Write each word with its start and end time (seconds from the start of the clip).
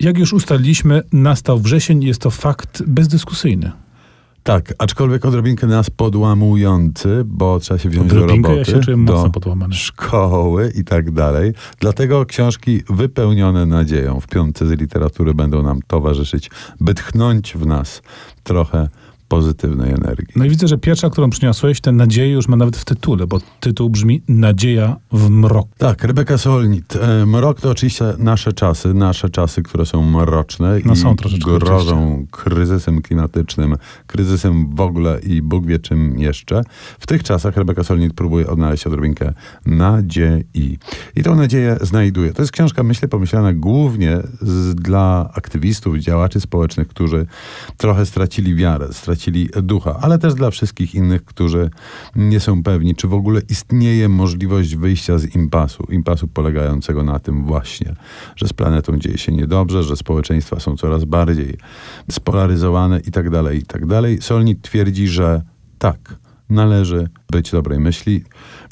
Jak 0.00 0.18
już 0.18 0.32
ustaliliśmy, 0.32 1.02
nastał 1.12 1.58
wrzesień, 1.58 2.04
jest 2.04 2.20
to 2.20 2.30
fakt 2.30 2.82
bezdyskusyjny. 2.86 3.72
Tak, 4.42 4.74
aczkolwiek 4.78 5.24
odrobinkę 5.24 5.66
nas 5.66 5.90
podłamujący, 5.90 7.22
bo 7.24 7.60
trzeba 7.60 7.78
się 7.78 7.88
wziąć 7.88 8.12
Odrobinkę, 8.12 8.48
do 8.48 8.48
ja 8.48 8.58
roboty, 8.58 8.72
się 8.72 8.80
czuję 8.80 8.96
mocno 8.96 9.22
do 9.24 9.30
podłamany. 9.30 9.74
szkoły 9.74 10.72
i 10.74 10.84
tak 10.84 11.10
dalej. 11.10 11.52
Dlatego 11.80 12.26
książki 12.26 12.82
wypełnione 12.90 13.66
nadzieją 13.66 14.20
w 14.20 14.26
piątce 14.26 14.66
z 14.66 14.80
literatury 14.80 15.34
będą 15.34 15.62
nam 15.62 15.80
towarzyszyć, 15.86 16.50
by 16.80 16.94
tchnąć 16.94 17.54
w 17.56 17.66
nas 17.66 18.02
trochę 18.42 18.88
pozytywnej 19.28 19.90
energii. 19.90 20.34
No 20.36 20.44
i 20.44 20.50
widzę, 20.50 20.68
że 20.68 20.78
pierwsza, 20.78 21.10
którą 21.10 21.30
przyniosłeś, 21.30 21.80
tę 21.80 21.92
nadzieję 21.92 22.32
już 22.32 22.48
ma 22.48 22.56
nawet 22.56 22.76
w 22.76 22.84
tytule, 22.84 23.26
bo 23.26 23.38
tytuł 23.60 23.90
brzmi 23.90 24.22
Nadzieja 24.28 24.96
w 25.12 25.30
mroku. 25.30 25.68
Tak, 25.78 26.04
Rebeka 26.04 26.38
Solnit. 26.38 26.96
E, 26.96 27.26
Mrok 27.26 27.60
to 27.60 27.70
oczywiście 27.70 28.04
nasze 28.18 28.52
czasy, 28.52 28.94
nasze 28.94 29.30
czasy, 29.30 29.62
które 29.62 29.86
są 29.86 30.02
mroczne 30.02 30.78
No 30.84 30.92
i 30.92 30.96
są 30.96 31.16
troszeczkę 31.16 31.58
grożą 31.58 32.26
kryzysem 32.30 33.02
klimatycznym, 33.02 33.76
kryzysem 34.06 34.76
w 34.76 34.80
ogóle 34.80 35.20
i 35.20 35.42
Bóg 35.42 35.66
wie 35.66 35.78
czym 35.78 36.18
jeszcze. 36.18 36.62
W 36.98 37.06
tych 37.06 37.22
czasach 37.22 37.56
Rebeka 37.56 37.84
Solnit 37.84 38.14
próbuje 38.14 38.46
odnaleźć 38.48 38.86
odrobinkę 38.86 39.32
nadziei. 39.66 40.78
I 41.16 41.22
tą 41.22 41.34
nadzieję 41.34 41.76
znajduje. 41.80 42.32
To 42.32 42.42
jest 42.42 42.52
książka, 42.52 42.82
myślę, 42.82 43.08
pomyślana 43.08 43.52
głównie 43.52 44.18
z, 44.40 44.74
dla 44.74 45.30
aktywistów, 45.34 45.98
działaczy 45.98 46.40
społecznych, 46.40 46.88
którzy 46.88 47.26
trochę 47.76 48.06
stracili 48.06 48.54
wiarę, 48.54 48.88
stracili 48.92 49.17
ducha, 49.62 49.98
ale 50.00 50.18
też 50.18 50.34
dla 50.34 50.50
wszystkich 50.50 50.94
innych, 50.94 51.24
którzy 51.24 51.70
nie 52.16 52.40
są 52.40 52.62
pewni, 52.62 52.94
czy 52.94 53.08
w 53.08 53.14
ogóle 53.14 53.40
istnieje 53.48 54.08
możliwość 54.08 54.76
wyjścia 54.76 55.18
z 55.18 55.34
impasu. 55.34 55.86
Impasu 55.90 56.28
polegającego 56.28 57.02
na 57.02 57.18
tym 57.18 57.44
właśnie, 57.44 57.94
że 58.36 58.48
z 58.48 58.52
planetą 58.52 58.98
dzieje 58.98 59.18
się 59.18 59.32
niedobrze, 59.32 59.82
że 59.82 59.96
społeczeństwa 59.96 60.60
są 60.60 60.76
coraz 60.76 61.04
bardziej 61.04 61.56
spolaryzowane 62.10 63.00
i 63.00 63.10
tak 63.10 63.30
dalej, 63.30 63.58
i 63.58 63.62
tak. 63.62 63.82
Solnit 64.20 64.62
twierdzi, 64.62 65.08
że 65.08 65.42
tak, 65.78 66.18
należy 66.50 67.08
być 67.32 67.50
dobrej 67.50 67.80
myśli. 67.80 68.24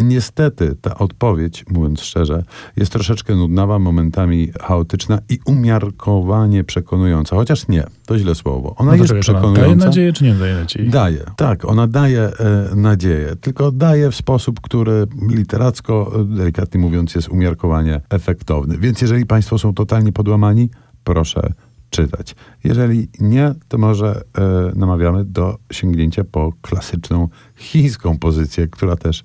Niestety 0.00 0.76
ta 0.80 0.98
odpowiedź, 0.98 1.64
mówiąc 1.70 2.00
szczerze, 2.00 2.44
jest 2.76 2.92
troszeczkę 2.92 3.34
nudnawa, 3.34 3.78
momentami 3.78 4.48
chaotyczna 4.62 5.18
i 5.28 5.38
umiarkowanie 5.46 6.64
przekonująca. 6.64 7.36
Chociaż 7.36 7.68
nie, 7.68 7.84
to 8.06 8.18
źle 8.18 8.34
słowo. 8.34 8.74
Ona 8.78 8.90
No 8.90 8.96
jest 8.96 9.14
przekonująca. 9.20 9.60
Daje 9.60 9.76
nadzieję, 9.76 10.12
czy 10.12 10.24
nie 10.24 10.34
daje 10.34 10.54
nadziei? 10.54 10.88
Daje, 10.88 11.24
tak, 11.36 11.64
ona 11.64 11.86
daje 11.86 12.20
e, 12.20 12.76
nadzieję, 12.76 13.36
tylko 13.40 13.72
daje 13.72 14.10
w 14.10 14.16
sposób, 14.16 14.60
który 14.60 15.06
literacko, 15.28 16.12
e, 16.20 16.24
delikatnie 16.24 16.80
mówiąc, 16.80 17.14
jest 17.14 17.28
umiarkowanie 17.28 18.00
efektowny. 18.10 18.78
Więc 18.78 19.00
jeżeli 19.02 19.26
Państwo 19.26 19.58
są 19.58 19.74
totalnie 19.74 20.12
podłamani, 20.12 20.70
proszę 21.04 21.52
czytać. 21.94 22.34
Jeżeli 22.64 23.08
nie, 23.20 23.54
to 23.68 23.78
może 23.78 24.22
e, 24.38 24.72
namawiamy 24.74 25.24
do 25.24 25.58
sięgnięcia 25.72 26.24
po 26.24 26.52
klasyczną 26.62 27.28
chińską 27.56 28.18
pozycję, 28.18 28.68
która 28.68 28.96
też 28.96 29.24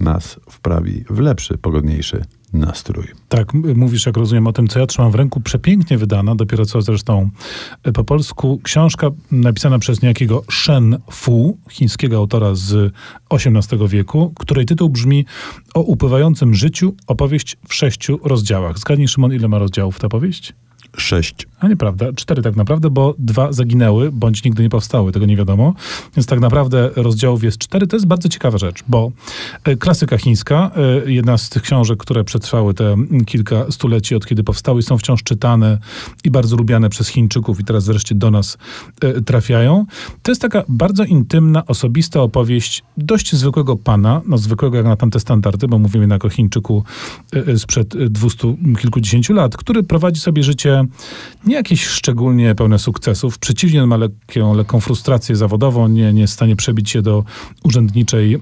nas 0.00 0.40
wprawi 0.50 1.04
w 1.10 1.18
lepszy, 1.18 1.58
pogodniejszy 1.58 2.24
nastrój. 2.52 3.06
Tak, 3.28 3.54
mówisz, 3.54 4.06
jak 4.06 4.16
rozumiem, 4.16 4.46
o 4.46 4.52
tym, 4.52 4.68
co 4.68 4.78
ja 4.78 4.86
trzymam 4.86 5.12
w 5.12 5.14
ręku, 5.14 5.40
przepięknie 5.40 5.98
wydana, 5.98 6.34
dopiero 6.34 6.66
co 6.66 6.82
zresztą 6.82 7.30
e, 7.82 7.92
po 7.92 8.04
polsku, 8.04 8.60
książka 8.62 9.10
napisana 9.30 9.78
przez 9.78 10.02
niejakiego 10.02 10.44
Shen 10.50 10.98
Fu, 11.10 11.58
chińskiego 11.70 12.16
autora 12.16 12.54
z 12.54 12.92
XVIII 13.30 13.88
wieku, 13.88 14.32
której 14.38 14.66
tytuł 14.66 14.88
brzmi 14.88 15.26
O 15.74 15.80
upływającym 15.80 16.54
życiu, 16.54 16.94
opowieść 17.06 17.56
w 17.68 17.74
sześciu 17.74 18.20
rozdziałach. 18.24 18.78
Zgadnij, 18.78 19.08
Szymon, 19.08 19.32
ile 19.32 19.48
ma 19.48 19.58
rozdziałów 19.58 19.98
ta 19.98 20.08
powieść? 20.08 20.54
Sześć. 20.96 21.46
A 21.60 21.68
nieprawda, 21.68 22.12
cztery 22.12 22.42
tak 22.42 22.56
naprawdę, 22.56 22.90
bo 22.90 23.14
dwa 23.18 23.52
zaginęły, 23.52 24.12
bądź 24.12 24.44
nigdy 24.44 24.62
nie 24.62 24.68
powstały, 24.68 25.12
tego 25.12 25.26
nie 25.26 25.36
wiadomo. 25.36 25.74
Więc 26.16 26.26
tak 26.26 26.40
naprawdę 26.40 26.90
rozdziałów 26.96 27.44
jest 27.44 27.58
cztery. 27.58 27.86
To 27.86 27.96
jest 27.96 28.06
bardzo 28.06 28.28
ciekawa 28.28 28.58
rzecz, 28.58 28.84
bo 28.88 29.12
e, 29.64 29.76
klasyka 29.76 30.18
chińska, 30.18 30.70
e, 31.06 31.12
jedna 31.12 31.38
z 31.38 31.48
tych 31.48 31.62
książek, 31.62 31.98
które 31.98 32.24
przetrwały 32.24 32.74
te 32.74 32.96
kilka 33.26 33.70
stuleci 33.70 34.14
od 34.14 34.26
kiedy 34.26 34.44
powstały 34.44 34.82
są 34.82 34.98
wciąż 34.98 35.22
czytane 35.22 35.78
i 36.24 36.30
bardzo 36.30 36.56
lubiane 36.56 36.88
przez 36.88 37.08
Chińczyków 37.08 37.60
i 37.60 37.64
teraz 37.64 37.86
wreszcie 37.86 38.14
do 38.14 38.30
nas 38.30 38.58
e, 39.00 39.20
trafiają. 39.20 39.86
To 40.22 40.30
jest 40.30 40.42
taka 40.42 40.64
bardzo 40.68 41.04
intymna, 41.04 41.66
osobista 41.66 42.20
opowieść 42.20 42.82
dość 42.96 43.36
zwykłego 43.36 43.76
pana, 43.76 44.20
no 44.26 44.38
zwykłego 44.38 44.76
jak 44.76 44.86
na 44.86 44.96
tamte 44.96 45.20
standardy, 45.20 45.68
bo 45.68 45.78
mówimy 45.78 46.02
jednak 46.02 46.24
o 46.24 46.28
Chińczyku 46.28 46.84
sprzed 47.56 47.88
dwustu 48.12 48.56
kilkudziesięciu 48.80 49.32
lat, 49.32 49.56
który 49.56 49.82
prowadzi 49.82 50.20
sobie 50.20 50.42
życie 50.42 50.83
nie 51.44 51.54
jakieś 51.54 51.86
szczególnie 51.86 52.54
pełne 52.54 52.78
sukcesów. 52.78 53.38
Przeciwnie, 53.38 53.86
ma 53.86 53.96
lekką, 53.96 54.54
lekką 54.54 54.80
frustrację 54.80 55.36
zawodową, 55.36 55.88
nie, 55.88 56.12
nie 56.12 56.20
jest 56.20 56.32
w 56.32 56.36
stanie 56.36 56.56
przebić 56.56 56.90
się 56.90 57.02
do 57.02 57.24
urzędniczej 57.64 58.34
e, 58.34 58.40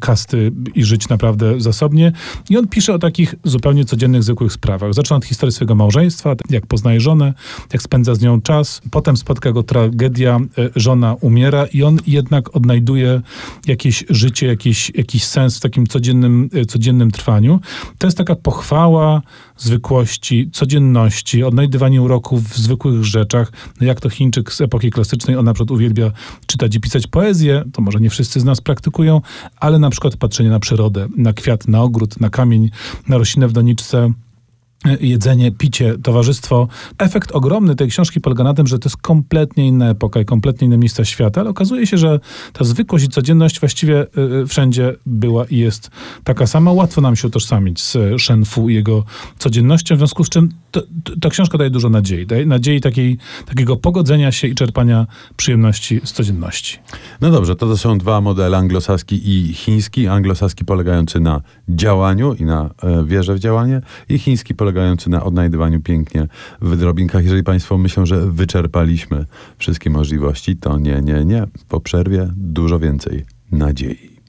kasty 0.00 0.52
i 0.74 0.84
żyć 0.84 1.08
naprawdę 1.08 1.60
zasobnie. 1.60 2.12
I 2.50 2.56
on 2.56 2.68
pisze 2.68 2.94
o 2.94 2.98
takich 2.98 3.34
zupełnie 3.44 3.84
codziennych, 3.84 4.22
zwykłych 4.22 4.52
sprawach. 4.52 4.94
Zaczyna 4.94 5.16
od 5.16 5.24
historii 5.24 5.52
swojego 5.52 5.74
małżeństwa, 5.74 6.34
jak 6.50 6.66
poznaje 6.66 7.00
żonę, 7.00 7.34
jak 7.72 7.82
spędza 7.82 8.14
z 8.14 8.20
nią 8.20 8.40
czas. 8.40 8.80
Potem 8.90 9.16
spotka 9.16 9.52
go 9.52 9.62
tragedia, 9.62 10.40
e, 10.58 10.70
żona 10.76 11.14
umiera 11.20 11.66
i 11.66 11.82
on 11.82 11.98
jednak 12.06 12.56
odnajduje 12.56 13.20
jakieś 13.66 14.04
życie, 14.10 14.46
jakiś, 14.46 14.92
jakiś 14.94 15.24
sens 15.24 15.56
w 15.56 15.60
takim 15.60 15.86
codziennym, 15.86 16.50
e, 16.54 16.64
codziennym 16.64 17.10
trwaniu. 17.10 17.60
To 17.98 18.06
jest 18.06 18.18
taka 18.18 18.36
pochwała 18.36 19.22
zwykłości, 19.56 20.50
codzienności, 20.52 21.44
odnajdywanie 21.80 22.02
uroków 22.02 22.42
w 22.42 22.58
zwykłych 22.58 23.04
rzeczach. 23.04 23.52
No 23.80 23.86
jak 23.86 24.00
to 24.00 24.10
Chińczyk 24.10 24.52
z 24.52 24.60
epoki 24.60 24.90
klasycznej, 24.90 25.36
on 25.36 25.44
na 25.44 25.54
przykład 25.54 25.70
uwielbia 25.70 26.12
czytać 26.46 26.74
i 26.74 26.80
pisać 26.80 27.06
poezję, 27.06 27.64
to 27.72 27.82
może 27.82 28.00
nie 28.00 28.10
wszyscy 28.10 28.40
z 28.40 28.44
nas 28.44 28.60
praktykują, 28.60 29.20
ale 29.56 29.78
na 29.78 29.90
przykład 29.90 30.16
patrzenie 30.16 30.50
na 30.50 30.60
przyrodę, 30.60 31.08
na 31.16 31.32
kwiat, 31.32 31.68
na 31.68 31.82
ogród, 31.82 32.20
na 32.20 32.30
kamień, 32.30 32.70
na 33.08 33.18
roślinę 33.18 33.48
w 33.48 33.52
doniczce, 33.52 34.12
jedzenie, 35.00 35.52
picie, 35.52 35.98
towarzystwo. 36.02 36.68
Efekt 36.98 37.32
ogromny 37.32 37.76
tej 37.76 37.88
książki 37.88 38.20
polega 38.20 38.44
na 38.44 38.54
tym, 38.54 38.66
że 38.66 38.78
to 38.78 38.88
jest 38.88 38.96
kompletnie 38.96 39.66
inna 39.66 39.90
epoka 39.90 40.20
i 40.20 40.24
kompletnie 40.24 40.66
inne 40.66 40.78
miejsca 40.78 41.04
świata, 41.04 41.40
ale 41.40 41.50
okazuje 41.50 41.86
się, 41.86 41.98
że 41.98 42.20
ta 42.52 42.64
zwykłość 42.64 43.04
i 43.04 43.08
codzienność 43.08 43.60
właściwie 43.60 44.06
y, 44.42 44.46
wszędzie 44.46 44.94
była 45.06 45.44
i 45.44 45.56
jest 45.56 45.90
taka 46.24 46.46
sama. 46.46 46.72
Łatwo 46.72 47.00
nam 47.00 47.16
się 47.16 47.28
utożsamić 47.28 47.80
z 47.80 47.96
Shen 48.22 48.44
Fu 48.44 48.68
i 48.68 48.74
jego 48.74 49.04
codziennością, 49.38 49.94
w 49.94 49.98
związku 49.98 50.24
z 50.24 50.28
czym 50.28 50.48
to, 50.70 50.82
ta 51.20 51.28
książka 51.28 51.58
daje 51.58 51.70
dużo 51.70 51.88
nadziei. 51.88 52.26
Daje 52.26 52.46
nadziei 52.46 52.80
takiej, 52.80 53.18
takiego 53.46 53.76
pogodzenia 53.76 54.32
się 54.32 54.48
i 54.48 54.54
czerpania 54.54 55.06
przyjemności 55.36 56.00
z 56.04 56.12
codzienności. 56.12 56.78
No 57.20 57.30
dobrze, 57.30 57.56
to, 57.56 57.66
to 57.66 57.76
są 57.76 57.98
dwa 57.98 58.20
modele, 58.20 58.56
anglosaski 58.56 59.20
i 59.30 59.54
chiński. 59.54 60.08
Anglosaski 60.08 60.64
polegający 60.64 61.20
na 61.20 61.40
działaniu 61.68 62.34
i 62.34 62.44
na 62.44 62.70
e, 62.82 63.04
wierze 63.04 63.34
w 63.34 63.38
działanie 63.38 63.80
i 64.08 64.18
chiński 64.18 64.54
polegający 64.54 65.10
na 65.10 65.24
odnajdywaniu 65.24 65.80
pięknie 65.80 66.26
w 66.60 66.76
drobinkach. 66.76 67.22
Jeżeli 67.22 67.42
Państwo 67.42 67.78
myślą, 67.78 68.06
że 68.06 68.26
wyczerpaliśmy 68.26 69.24
wszystkie 69.58 69.90
możliwości, 69.90 70.56
to 70.56 70.78
nie, 70.78 71.00
nie, 71.02 71.24
nie. 71.24 71.46
Po 71.68 71.80
przerwie 71.80 72.28
dużo 72.36 72.78
więcej 72.78 73.24
nadziei. 73.52 74.19